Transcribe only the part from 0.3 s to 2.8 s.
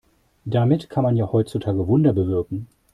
Damit kann man ja heutzutage Wunder bewirken.